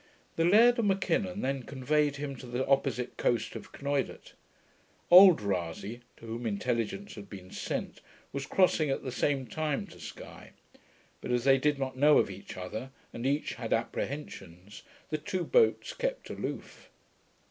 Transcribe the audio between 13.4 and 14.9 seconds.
had apprehensions,